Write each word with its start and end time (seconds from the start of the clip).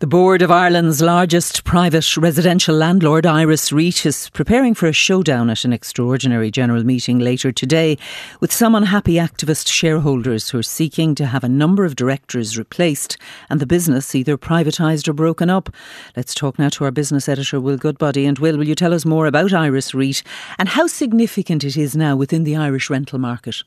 The 0.00 0.06
board 0.06 0.42
of 0.42 0.50
Ireland's 0.52 1.02
largest 1.02 1.64
private 1.64 2.16
residential 2.16 2.76
landlord, 2.76 3.26
IRES 3.26 3.72
REIT, 3.72 4.06
is 4.06 4.30
preparing 4.30 4.72
for 4.72 4.86
a 4.86 4.92
showdown 4.92 5.50
at 5.50 5.64
an 5.64 5.72
extraordinary 5.72 6.52
general 6.52 6.84
meeting 6.84 7.18
later 7.18 7.50
today 7.50 7.98
with 8.38 8.52
some 8.52 8.76
unhappy 8.76 9.14
activist 9.14 9.66
shareholders 9.66 10.50
who 10.50 10.58
are 10.58 10.62
seeking 10.62 11.16
to 11.16 11.26
have 11.26 11.42
a 11.42 11.48
number 11.48 11.84
of 11.84 11.96
directors 11.96 12.56
replaced 12.56 13.16
and 13.50 13.58
the 13.58 13.66
business 13.66 14.14
either 14.14 14.38
privatised 14.38 15.08
or 15.08 15.14
broken 15.14 15.50
up. 15.50 15.68
Let's 16.16 16.32
talk 16.32 16.60
now 16.60 16.68
to 16.68 16.84
our 16.84 16.92
business 16.92 17.28
editor, 17.28 17.60
Will 17.60 17.76
Goodbody. 17.76 18.24
And 18.24 18.38
Will, 18.38 18.56
will 18.56 18.68
you 18.68 18.76
tell 18.76 18.94
us 18.94 19.04
more 19.04 19.26
about 19.26 19.52
IRES 19.52 19.94
REIT 19.94 20.22
and 20.60 20.68
how 20.68 20.86
significant 20.86 21.64
it 21.64 21.76
is 21.76 21.96
now 21.96 22.14
within 22.14 22.44
the 22.44 22.54
Irish 22.54 22.88
rental 22.88 23.18
market? 23.18 23.64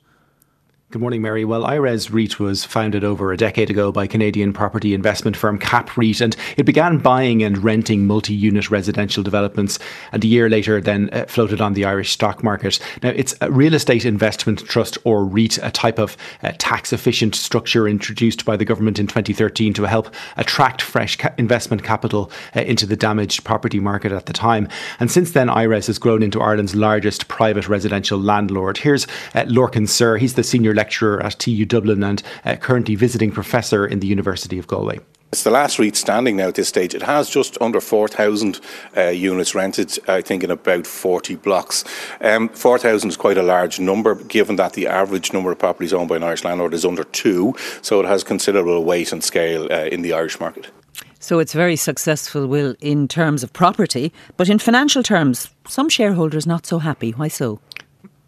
Good 0.91 0.99
morning, 0.99 1.21
Mary. 1.21 1.45
Well, 1.45 1.63
IRES 1.63 2.11
REIT 2.11 2.37
was 2.37 2.65
founded 2.65 3.05
over 3.05 3.31
a 3.31 3.37
decade 3.37 3.69
ago 3.69 3.93
by 3.93 4.07
Canadian 4.07 4.51
property 4.51 4.93
investment 4.93 5.37
firm 5.37 5.57
CapREIT, 5.57 6.19
and 6.19 6.35
it 6.57 6.65
began 6.65 6.97
buying 6.97 7.41
and 7.43 7.59
renting 7.59 8.05
multi 8.05 8.33
unit 8.33 8.70
residential 8.70 9.23
developments, 9.23 9.80
and 10.11 10.21
a 10.21 10.27
year 10.27 10.49
later 10.49 10.81
then 10.81 11.09
uh, 11.13 11.23
floated 11.30 11.61
on 11.61 11.75
the 11.75 11.85
Irish 11.85 12.11
stock 12.11 12.43
market. 12.43 12.77
Now, 13.02 13.11
it's 13.11 13.33
a 13.39 13.49
real 13.49 13.73
estate 13.73 14.03
investment 14.03 14.66
trust 14.66 14.97
or 15.05 15.23
REIT, 15.23 15.59
a 15.63 15.71
type 15.71 15.97
of 15.97 16.17
uh, 16.43 16.52
tax 16.57 16.91
efficient 16.91 17.35
structure 17.35 17.88
introduced 17.88 18.44
by 18.44 18.58
the 18.58 18.66
government 18.66 18.99
in 18.99 19.08
2013 19.08 19.73
to 19.75 19.83
help 19.83 20.13
attract 20.35 20.81
fresh 20.81 21.16
ca- 21.16 21.33
investment 21.38 21.83
capital 21.85 22.30
uh, 22.53 22.63
into 22.63 22.85
the 22.85 22.97
damaged 22.97 23.45
property 23.45 23.80
market 23.80 24.11
at 24.11 24.25
the 24.25 24.33
time. 24.33 24.67
And 24.99 25.09
since 25.09 25.31
then, 25.31 25.49
IRES 25.49 25.88
has 25.88 25.99
grown 25.99 26.21
into 26.21 26.41
Ireland's 26.41 26.75
largest 26.75 27.30
private 27.30 27.69
residential 27.69 28.19
landlord. 28.19 28.80
Here's 28.80 29.05
uh, 29.33 29.45
Lorcan 29.45 29.88
Sirr, 29.88 30.17
he's 30.17 30.33
the 30.33 30.44
senior 30.44 30.80
lecturer 30.81 31.21
at 31.21 31.38
TU 31.38 31.66
Dublin 31.66 32.03
and 32.03 32.23
uh, 32.44 32.55
currently 32.55 32.95
visiting 32.95 33.31
professor 33.31 33.85
in 33.85 33.99
the 33.99 34.08
University 34.08 34.58
of 34.58 34.66
Galway. 34.66 34.99
It's 35.31 35.44
the 35.44 35.52
last 35.52 35.80
REIT 35.80 35.95
standing 35.95 36.35
now 36.38 36.48
at 36.48 36.55
this 36.55 36.67
stage. 36.67 36.94
It 36.94 37.03
has 37.03 37.30
just 37.30 37.58
under 37.62 37.80
4,000 37.80 38.59
uh, 38.98 39.02
units 39.31 39.55
rented, 39.55 39.98
I 40.09 40.22
think, 40.22 40.44
in 40.44 40.52
about 40.52 40.86
40 40.86 41.36
blocks. 41.36 41.86
Um, 42.20 42.50
4,000 42.50 43.09
is 43.11 43.17
quite 43.17 43.38
a 43.38 43.44
large 43.44 43.80
number, 43.80 44.16
given 44.16 44.58
that 44.58 44.73
the 44.73 44.88
average 44.88 45.31
number 45.31 45.52
of 45.52 45.59
properties 45.59 45.94
owned 45.94 46.09
by 46.09 46.17
an 46.17 46.23
Irish 46.23 46.44
landlord 46.44 46.73
is 46.73 46.83
under 46.83 47.05
two, 47.05 47.53
so 47.81 48.02
it 48.02 48.08
has 48.08 48.23
considerable 48.23 48.83
weight 48.83 49.14
and 49.14 49.23
scale 49.23 49.72
uh, 49.72 49.86
in 49.86 50.02
the 50.02 50.14
Irish 50.14 50.39
market. 50.39 50.67
So 51.20 51.39
it's 51.39 51.53
very 51.53 51.75
successful, 51.75 52.48
Will, 52.48 52.75
in 52.81 53.08
terms 53.08 53.44
of 53.44 53.53
property, 53.53 54.11
but 54.38 54.50
in 54.50 54.59
financial 54.59 55.03
terms, 55.03 55.50
some 55.67 55.88
shareholders 55.88 56.48
not 56.48 56.66
so 56.66 56.80
happy. 56.80 57.11
Why 57.11 57.30
so? 57.30 57.59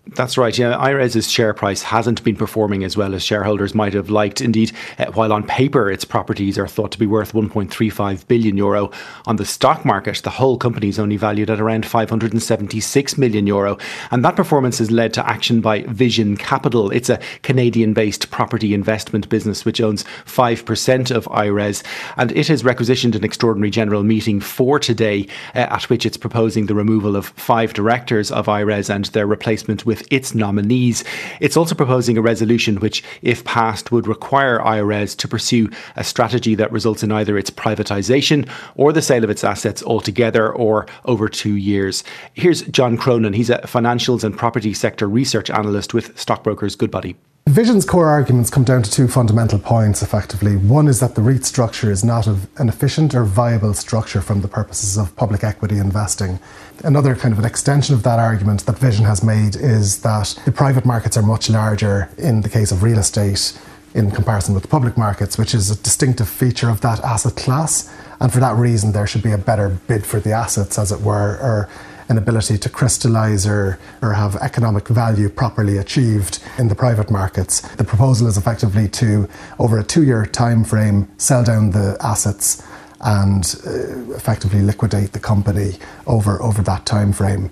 That's 0.06 0.38
right. 0.38 0.56
Yeah, 0.56 0.76
IRES's 0.76 1.32
share 1.32 1.54
price 1.54 1.82
hasn't 1.82 2.26
been 2.26 2.36
performing 2.36 2.84
as 2.84 2.98
well 2.98 3.16
as 3.16 3.24
shareholders 3.24 3.74
might 3.74 3.94
have 3.94 4.10
liked. 4.10 4.42
Indeed, 4.42 4.74
uh, 5.00 5.06
while 5.14 5.32
on 5.32 5.48
paper 5.48 5.90
its 5.90 6.04
properties 6.04 6.58
are 6.58 6.68
thought 6.68 6.92
to 6.92 7.00
be 7.00 7.08
worth 7.08 7.32
1.35 7.32 8.28
billion 8.28 8.58
euro, 8.58 8.92
on 9.26 9.38
the 9.38 9.46
stock 9.46 9.86
market 9.86 10.18
the 10.22 10.30
whole 10.30 10.58
company 10.58 10.90
is 10.90 11.00
only 11.00 11.16
valued 11.16 11.50
at 11.50 11.62
around 11.62 11.86
576 11.86 13.18
million 13.18 13.48
euro. 13.48 13.78
And 14.12 14.26
that 14.26 14.36
performance 14.36 14.80
has 14.80 14.92
led 14.92 15.14
to 15.14 15.28
action 15.28 15.62
by 15.62 15.84
Vision 15.84 16.36
Capital. 16.36 16.92
It's 16.92 17.10
a 17.10 17.22
Canadian-based 17.42 18.30
property 18.30 18.74
investment 18.74 19.30
business 19.30 19.64
which 19.64 19.80
owns 19.80 20.04
5% 20.26 21.12
of 21.12 21.30
IRES, 21.30 21.82
and 22.18 22.34
it 22.34 22.50
has 22.50 22.66
requisitioned 22.66 23.16
an 23.16 23.24
extraordinary 23.24 23.72
general 23.72 24.04
meeting 24.04 24.42
for 24.42 24.80
today, 24.80 25.28
uh, 25.56 25.60
at 25.60 25.90
which 25.90 26.06
it's 26.06 26.18
proposing 26.18 26.66
the 26.66 26.76
removal 26.76 27.16
of 27.16 27.28
five 27.30 27.74
directors 27.74 28.32
of 28.32 28.50
IRES 28.50 28.90
and 28.90 29.06
their 29.06 29.26
replacement 29.26 29.86
with 29.86 29.93
with 29.94 30.12
its 30.12 30.34
nominees. 30.34 31.04
It's 31.40 31.56
also 31.56 31.76
proposing 31.76 32.18
a 32.18 32.22
resolution 32.22 32.80
which, 32.80 33.04
if 33.22 33.44
passed, 33.44 33.92
would 33.92 34.08
require 34.08 34.60
IRES 34.60 35.14
to 35.18 35.28
pursue 35.28 35.70
a 35.96 36.04
strategy 36.04 36.56
that 36.56 36.72
results 36.72 37.04
in 37.04 37.12
either 37.12 37.38
its 37.38 37.52
privatisation 37.52 38.50
or 38.74 38.92
the 38.92 39.04
sale 39.04 39.24
of 39.24 39.30
its 39.30 39.44
assets 39.44 39.84
altogether 39.84 40.52
or 40.52 40.88
over 41.06 41.30
two 41.30 41.58
years. 41.58 42.04
Here's 42.34 42.64
John 42.64 42.98
Cronin. 42.98 43.34
He's 43.34 43.52
a 43.52 43.60
financials 43.60 44.24
and 44.24 44.36
property 44.36 44.74
sector 44.74 45.08
research 45.08 45.52
analyst 45.52 45.94
with 45.94 46.18
Stockbrokers 46.18 46.76
Goodbody. 46.76 47.16
Vision's 47.54 47.86
core 47.86 48.10
arguments 48.10 48.50
come 48.50 48.64
down 48.64 48.82
to 48.82 48.90
two 48.90 49.08
fundamental 49.08 49.60
points, 49.60 50.02
effectively. 50.02 50.58
One 50.58 50.88
is 50.88 51.00
that 51.02 51.14
the 51.14 51.22
REIT 51.22 51.46
structure 51.46 51.92
is 51.92 52.04
not 52.04 52.26
an 52.26 52.68
efficient 52.68 53.14
or 53.14 53.26
viable 53.26 53.76
structure 53.76 54.22
from 54.22 54.42
the 54.42 54.48
purposes 54.48 54.98
of 54.98 55.16
public 55.18 55.44
equity 55.44 55.78
investing. 55.78 56.40
Another 56.84 57.16
kind 57.16 57.32
of 57.32 57.38
an 57.38 57.46
extension 57.46 57.94
of 57.94 58.02
that 58.02 58.18
argument 58.18 58.66
that 58.66 58.80
Vision 58.80 59.06
has 59.06 59.24
made 59.24 59.56
is 59.56 60.02
that 60.02 60.36
the 60.46 60.52
private 60.52 60.84
markets 60.84 61.16
are 61.16 61.22
much 61.22 61.48
larger 61.48 62.10
in 62.18 62.42
the 62.42 62.50
case 62.50 62.72
of 62.72 62.82
real 62.82 62.98
estate 62.98 63.56
in 63.94 64.10
comparison 64.10 64.56
with 64.56 64.64
the 64.64 64.70
public 64.70 64.98
markets, 64.98 65.38
which 65.38 65.54
is 65.54 65.70
a 65.70 65.76
distinctive 65.84 66.28
feature 66.28 66.72
of 66.72 66.82
that 66.82 67.00
asset 67.02 67.36
class. 67.36 67.96
And 68.20 68.34
for 68.34 68.40
that 68.40 68.56
reason, 68.56 68.94
there 68.94 69.06
should 69.06 69.22
be 69.22 69.32
a 69.32 69.38
better 69.38 69.70
bid 69.86 70.08
for 70.08 70.20
the 70.20 70.32
assets, 70.32 70.80
as 70.80 70.92
it 70.92 71.02
were, 71.02 71.38
or 71.38 71.70
an 72.10 72.18
ability 72.18 72.58
to 72.58 72.70
crystallize 72.70 73.46
or, 73.46 73.80
or 74.02 74.14
have 74.14 74.36
economic 74.38 74.88
value 74.88 75.30
properly 75.30 75.78
achieved 75.78 76.40
in 76.58 76.68
the 76.68 76.76
private 76.76 77.10
markets. 77.10 77.62
The 77.76 77.84
proposal 77.84 78.28
is 78.28 78.38
effectively 78.38 78.88
to, 78.90 79.28
over 79.60 79.80
a 79.80 79.84
two 79.84 80.04
year 80.04 80.26
time 80.26 80.64
frame, 80.64 81.08
sell 81.18 81.44
down 81.44 81.72
the 81.72 81.98
assets 82.02 82.66
and 83.02 83.56
uh, 83.68 84.16
effectively 84.16 84.62
liquidate 84.62 85.12
the 85.12 85.20
company 85.20 85.74
over, 86.08 86.42
over 86.42 86.62
that 86.62 86.86
time 86.86 87.12
frame. 87.12 87.52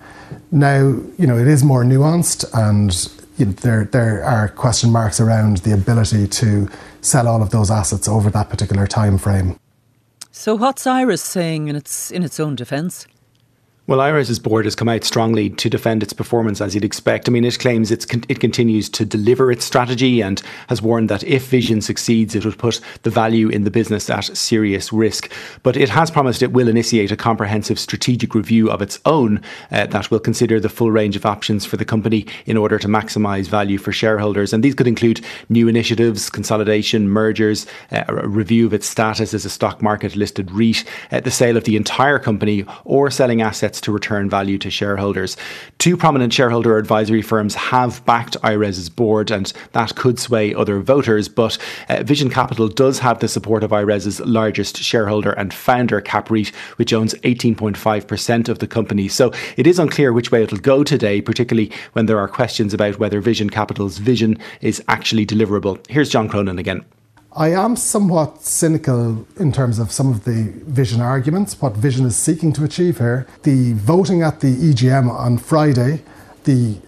Now, 0.51 0.95
you 1.17 1.27
know, 1.27 1.37
it 1.37 1.47
is 1.47 1.63
more 1.63 1.83
nuanced 1.83 2.45
and 2.53 2.91
you 3.37 3.47
know, 3.47 3.51
there, 3.53 3.85
there 3.85 4.23
are 4.23 4.47
question 4.47 4.91
marks 4.91 5.19
around 5.19 5.57
the 5.57 5.73
ability 5.73 6.27
to 6.27 6.69
sell 7.01 7.27
all 7.27 7.41
of 7.41 7.49
those 7.49 7.71
assets 7.71 8.07
over 8.07 8.29
that 8.29 8.49
particular 8.49 8.87
time 8.87 9.17
frame. 9.17 9.57
So, 10.31 10.55
what's 10.55 10.87
IRES 10.87 11.21
saying 11.21 11.67
in 11.67 11.75
its 11.75 12.09
in 12.09 12.23
its 12.23 12.39
own 12.39 12.55
defence? 12.55 13.05
Well, 13.91 13.99
IRES's 13.99 14.39
board 14.39 14.63
has 14.63 14.73
come 14.73 14.87
out 14.87 15.03
strongly 15.03 15.49
to 15.49 15.69
defend 15.69 16.01
its 16.01 16.13
performance, 16.13 16.61
as 16.61 16.73
you'd 16.73 16.85
expect. 16.85 17.27
I 17.27 17.31
mean, 17.33 17.43
it 17.43 17.59
claims 17.59 17.91
it's 17.91 18.05
con- 18.05 18.23
it 18.29 18.39
continues 18.39 18.87
to 18.87 19.03
deliver 19.03 19.51
its 19.51 19.65
strategy 19.65 20.21
and 20.21 20.41
has 20.69 20.81
warned 20.81 21.09
that 21.09 21.25
if 21.25 21.47
Vision 21.47 21.81
succeeds, 21.81 22.33
it 22.33 22.45
would 22.45 22.57
put 22.57 22.79
the 23.03 23.09
value 23.09 23.49
in 23.49 23.65
the 23.65 23.69
business 23.69 24.09
at 24.09 24.37
serious 24.37 24.93
risk. 24.93 25.29
But 25.61 25.75
it 25.75 25.89
has 25.89 26.09
promised 26.09 26.41
it 26.41 26.53
will 26.53 26.69
initiate 26.69 27.11
a 27.11 27.17
comprehensive 27.17 27.77
strategic 27.77 28.33
review 28.33 28.71
of 28.71 28.81
its 28.81 28.97
own 29.03 29.41
uh, 29.71 29.87
that 29.87 30.09
will 30.09 30.21
consider 30.21 30.61
the 30.61 30.69
full 30.69 30.89
range 30.89 31.17
of 31.17 31.25
options 31.25 31.65
for 31.65 31.75
the 31.75 31.83
company 31.83 32.25
in 32.45 32.55
order 32.55 32.79
to 32.79 32.87
maximise 32.87 33.49
value 33.49 33.77
for 33.77 33.91
shareholders. 33.91 34.53
And 34.53 34.63
these 34.63 34.73
could 34.73 34.87
include 34.87 35.19
new 35.49 35.67
initiatives, 35.67 36.29
consolidation, 36.29 37.09
mergers, 37.09 37.67
uh, 37.91 38.05
a 38.07 38.25
review 38.25 38.67
of 38.67 38.73
its 38.73 38.87
status 38.87 39.33
as 39.33 39.43
a 39.43 39.49
stock 39.49 39.81
market 39.81 40.15
listed 40.15 40.49
REIT, 40.49 40.85
uh, 41.11 41.19
the 41.19 41.29
sale 41.29 41.57
of 41.57 41.65
the 41.65 41.75
entire 41.75 42.19
company, 42.19 42.63
or 42.85 43.11
selling 43.11 43.41
assets 43.41 43.80
to 43.81 43.91
return 43.91 44.29
value 44.29 44.57
to 44.59 44.69
shareholders. 44.69 45.37
Two 45.77 45.97
prominent 45.97 46.33
shareholder 46.33 46.77
advisory 46.77 47.21
firms 47.21 47.55
have 47.55 48.03
backed 48.05 48.37
IRES's 48.43 48.89
board, 48.89 49.31
and 49.31 49.51
that 49.73 49.95
could 49.95 50.19
sway 50.19 50.53
other 50.53 50.79
voters. 50.79 51.27
But 51.27 51.57
uh, 51.89 52.03
Vision 52.03 52.29
Capital 52.29 52.67
does 52.67 52.99
have 52.99 53.19
the 53.19 53.27
support 53.27 53.63
of 53.63 53.73
IRES's 53.73 54.19
largest 54.21 54.77
shareholder 54.77 55.31
and 55.31 55.53
founder, 55.53 56.01
CapREIT, 56.01 56.53
which 56.77 56.93
owns 56.93 57.13
18.5% 57.15 58.49
of 58.49 58.59
the 58.59 58.67
company. 58.67 59.07
So 59.07 59.31
it 59.57 59.67
is 59.67 59.79
unclear 59.79 60.13
which 60.13 60.31
way 60.31 60.43
it'll 60.43 60.57
go 60.57 60.83
today, 60.83 61.21
particularly 61.21 61.71
when 61.93 62.05
there 62.05 62.19
are 62.19 62.27
questions 62.27 62.73
about 62.73 62.99
whether 62.99 63.21
Vision 63.21 63.49
Capital's 63.49 63.97
vision 63.97 64.37
is 64.61 64.83
actually 64.87 65.25
deliverable. 65.25 65.85
Here's 65.87 66.09
John 66.09 66.29
Cronin 66.29 66.59
again. 66.59 66.85
I 67.33 67.51
am 67.53 67.77
somewhat 67.77 68.41
cynical 68.41 69.25
in 69.39 69.53
terms 69.53 69.79
of 69.79 69.89
some 69.89 70.09
of 70.09 70.25
the 70.25 70.51
Vision 70.65 70.99
arguments, 70.99 71.61
what 71.61 71.77
Vision 71.77 72.05
is 72.05 72.17
seeking 72.17 72.51
to 72.53 72.65
achieve 72.65 72.97
here. 72.97 73.25
The 73.43 73.71
voting 73.71 74.21
at 74.21 74.41
the 74.41 74.53
EGM 74.53 75.09
on 75.09 75.37
Friday, 75.37 76.03
the 76.43 76.79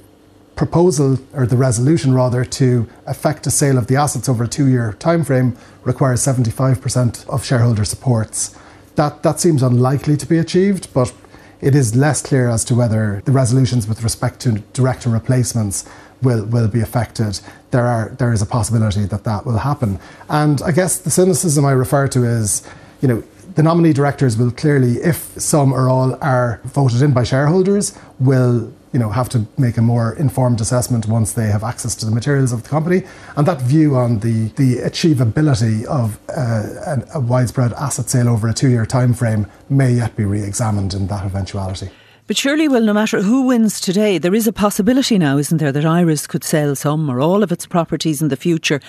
proposal 0.58 1.18
or 1.34 1.46
the 1.46 1.56
resolution 1.56 2.14
rather 2.14 2.44
to 2.44 2.90
effect 3.08 3.48
a 3.48 3.52
sale 3.52 3.78
of 3.78 3.88
the 3.88 3.96
assets 3.96 4.28
over 4.28 4.44
a 4.44 4.48
two-year 4.48 4.98
timeframe 5.00 5.58
requires 5.86 6.22
75% 6.22 7.26
of 7.30 7.46
shareholder 7.46 7.86
supports. 7.86 8.54
That 8.96 9.24
that 9.24 9.40
seems 9.40 9.64
unlikely 9.64 10.18
to 10.18 10.26
be 10.26 10.38
achieved, 10.38 10.94
but 10.94 11.14
it 11.62 11.74
is 11.74 11.96
less 11.96 12.22
clear 12.22 12.50
as 12.50 12.66
to 12.66 12.76
whether 12.76 13.22
the 13.24 13.32
resolutions 13.32 13.88
with 13.88 14.04
respect 14.04 14.42
to 14.42 14.60
director 14.74 15.10
replacements 15.10 15.90
will, 16.24 16.46
will 16.46 16.68
be 16.68 16.82
affected. 16.82 17.40
There, 17.72 17.86
are, 17.86 18.16
there 18.20 18.34
is 18.34 18.42
a 18.42 18.46
possibility 18.46 19.06
that 19.06 19.24
that 19.24 19.46
will 19.46 19.58
happen. 19.58 20.00
And 20.30 20.62
I 20.62 20.72
guess 20.72 21.00
the 21.00 21.12
cynicism 21.12 21.66
I 21.66 21.72
refer 21.72 22.08
to 22.10 22.24
is, 22.24 22.64
you 23.02 23.08
know, 23.08 23.24
the 23.56 23.64
nominee 23.64 23.94
directors 23.94 24.38
will 24.38 24.52
clearly, 24.52 24.94
if 24.94 25.18
some 25.38 25.74
or 25.74 25.90
all 25.90 26.18
are 26.22 26.60
voted 26.64 27.02
in 27.02 27.14
by 27.14 27.24
shareholders, 27.24 27.98
will 28.20 28.74
you 28.94 29.00
know 29.00 29.10
have 29.10 29.28
to 29.30 29.46
make 29.58 29.78
a 29.78 29.82
more 29.82 30.16
informed 30.16 30.62
assessment 30.62 31.08
once 31.08 31.34
they 31.34 31.48
have 31.48 31.64
access 31.64 31.96
to 31.96 32.06
the 32.06 32.12
materials 32.12 32.52
of 32.52 32.64
the 32.64 32.70
company, 32.70 33.04
and 33.36 33.48
that 33.48 33.62
view 33.62 33.96
on 33.96 34.20
the 34.20 34.48
the 34.56 34.78
achievability 34.78 35.84
of 35.86 36.20
uh, 36.30 36.96
a, 37.14 37.18
a 37.18 37.20
widespread 37.20 37.74
asset 37.74 38.10
sale 38.10 38.30
over 38.30 38.48
a 38.48 38.54
two-year 38.54 38.86
time 38.86 39.14
frame 39.14 39.48
may 39.70 39.92
yet 39.92 40.16
be 40.16 40.24
re-examined 40.24 40.94
in 40.94 41.08
that 41.08 41.26
eventuality. 41.26 41.90
But 42.26 42.38
surely, 42.38 42.70
well, 42.70 42.82
no 42.82 42.94
matter 42.94 43.22
who 43.22 43.48
wins 43.48 43.82
today, 43.82 44.18
there 44.18 44.34
is 44.34 44.48
a 44.48 44.54
possibility 44.54 45.18
now, 45.18 45.38
isn't 45.38 45.58
there, 45.58 45.74
that 45.74 45.86
IRES 45.86 46.26
could 46.26 46.44
sell 46.44 46.76
some 46.76 47.10
or 47.10 47.20
all 47.20 47.44
of 47.44 47.52
its 47.52 47.66
properties 47.66 48.22
in 48.22 48.30
the 48.30 48.38
future, 48.38 48.80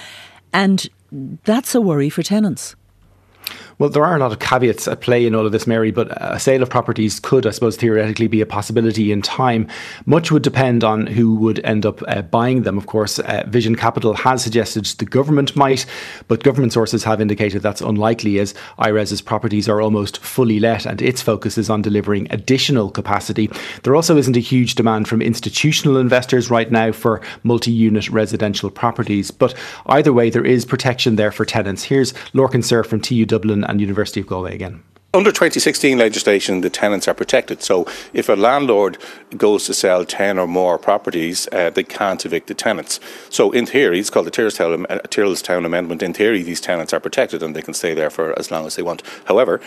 and 0.53 0.89
that's 1.45 1.75
a 1.75 1.81
worry 1.81 2.09
for 2.09 2.23
tenants. 2.23 2.77
Well, 3.79 3.91
there 3.91 4.05
are 4.05 4.15
a 4.15 4.21
lot 4.21 4.31
of 4.31 4.39
caveats 4.39 4.87
at 4.87 5.01
play 5.01 5.27
in 5.27 5.35
all 5.35 5.47
of 5.47 5.51
this, 5.51 5.67
Mary, 5.67 5.91
but 5.91 6.07
a 6.21 6.39
sale 6.39 6.63
of 6.63 6.71
properties 6.71 7.19
could, 7.19 7.45
I 7.45 7.51
suppose, 7.51 7.77
theoretically 7.77 8.29
be 8.29 8.41
a 8.41 8.47
possibility 8.47 9.11
in 9.11 9.21
time. 9.21 9.67
Much 10.07 10.31
would 10.31 10.45
depend 10.45 10.85
on 10.85 11.09
who 11.09 11.35
would 11.35 11.59
end 11.65 11.85
up 11.85 12.01
uh, 12.07 12.23
buying 12.23 12.63
them. 12.63 12.79
Of 12.79 12.87
course, 12.87 13.19
uh, 13.19 13.43
Vision 13.49 13.75
Capital 13.75 14.15
has 14.15 14.45
suggested 14.45 14.85
the 14.85 15.05
government 15.05 15.57
might, 15.57 15.87
but 16.29 16.45
government 16.45 16.73
sources 16.73 17.03
have 17.03 17.21
indicated 17.21 17.63
that's 17.63 17.81
unlikely 17.81 18.39
as 18.39 18.55
IRES's 18.79 19.21
properties 19.21 19.69
are 19.69 19.81
almost 19.81 20.19
fully 20.19 20.61
let 20.61 20.87
and 20.87 21.03
its 21.03 21.21
focus 21.21 21.59
is 21.59 21.69
on 21.69 21.83
delivering 21.83 22.29
additional 22.31 22.91
capacity. 22.91 23.51
There 23.83 23.97
also 23.97 24.17
isn't 24.17 24.37
a 24.37 24.41
huge 24.41 24.77
demand 24.77 25.09
from 25.09 25.21
institutional 25.21 25.97
investors 25.97 26.49
right 26.49 26.71
now 26.71 26.93
for 26.93 27.21
multi 27.43 27.73
unit 27.73 28.09
residential 28.09 28.71
properties, 28.71 29.33
but 29.33 29.53
either 29.87 30.13
way, 30.13 30.31
there 30.31 30.47
is 30.47 30.65
protection 30.65 31.17
there 31.17 31.33
for 31.33 31.45
tenants. 31.45 31.83
Here's 31.83 32.13
Lorcan 32.35 32.63
Sirr 32.63 32.85
from 32.85 33.01
TU 33.01 33.27
Dublin 33.27 33.64
and 33.65 33.81
University 33.81 34.21
of 34.21 34.27
Galway 34.27 34.55
again. 34.55 34.83
Under 35.15 35.31
2016 35.31 35.97
legislation, 35.97 36.61
the 36.61 36.69
tenants 36.69 37.07
are 37.07 37.15
protected. 37.15 37.63
So 37.63 37.87
if 38.13 38.29
a 38.29 38.33
landlord 38.33 38.99
goes 39.37 39.65
to 39.67 39.75
sell 39.75 40.05
10 40.05 40.41
or 40.41 40.49
more 40.49 40.77
properties, 40.77 41.47
uh, 41.53 41.71
they 41.71 41.85
can't 41.85 42.27
evict 42.27 42.49
the 42.49 42.55
tenants. 42.55 42.99
So 43.31 43.53
in 43.53 43.65
theory, 43.65 44.01
it's 44.01 44.11
called 44.11 44.27
the 44.27 44.33
Tyrrellstown 44.33 45.65
Amendment. 45.65 46.03
In 46.03 46.15
theory, 46.15 46.43
these 46.43 46.61
tenants 46.61 46.93
are 46.93 46.99
protected 46.99 47.45
and 47.45 47.55
they 47.55 47.63
can 47.63 47.75
stay 47.75 47.95
there 47.95 48.11
for 48.11 48.37
as 48.37 48.51
long 48.51 48.67
as 48.67 48.75
they 48.75 48.83
want. 48.83 49.05
However, 49.27 49.61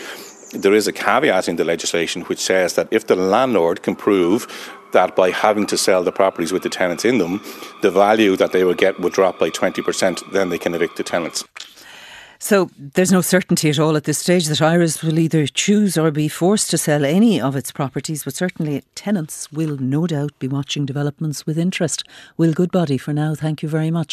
there 0.52 0.74
is 0.74 0.86
a 0.86 0.92
caveat 0.92 1.48
in 1.48 1.56
the 1.56 1.64
legislation 1.64 2.24
which 2.24 2.40
says 2.40 2.74
that 2.74 2.90
if 2.92 3.08
the 3.08 3.16
landlord 3.16 3.84
can 3.84 3.96
prove 3.96 4.48
that 4.92 5.16
by 5.16 5.32
having 5.32 5.66
to 5.68 5.78
sell 5.78 6.04
the 6.04 6.12
properties 6.12 6.52
with 6.52 6.64
the 6.64 6.70
tenants 6.70 7.06
in 7.06 7.20
them, 7.20 7.42
the 7.82 7.92
value 7.92 8.36
that 8.36 8.52
they 8.52 8.66
would 8.66 8.78
get 8.78 9.00
would 9.00 9.14
drop 9.14 9.40
by 9.40 9.50
20%, 9.50 10.32
then 10.34 10.50
they 10.50 10.58
can 10.58 10.74
evict 10.74 10.98
the 10.98 11.04
tenants. 11.04 11.46
So 12.40 12.70
there's 12.78 13.12
no 13.12 13.22
certainty 13.22 13.70
at 13.70 13.80
all 13.80 13.98
at 13.98 14.04
this 14.04 14.20
stage 14.20 14.46
that 14.48 14.62
IRES 14.62 15.02
will 15.02 15.18
either 15.18 15.48
choose 15.48 15.98
or 15.98 16.12
be 16.12 16.28
forced 16.28 16.70
to 16.72 16.78
sell 16.78 17.04
any 17.04 17.42
of 17.42 17.56
its 17.56 17.72
properties, 17.72 18.24
but 18.24 18.36
certainly 18.36 18.84
tenants 18.94 19.52
will 19.52 19.78
no 19.78 20.06
doubt 20.06 20.38
be 20.40 20.48
watching 20.48 20.86
developments 20.86 21.46
with 21.46 21.58
interest. 21.58 22.04
Will 22.38 22.54
Goodbody, 22.54 22.98
for 22.98 23.14
now, 23.14 23.34
thank 23.34 23.64
you 23.64 23.70
very 23.70 23.90
much. 23.90 24.06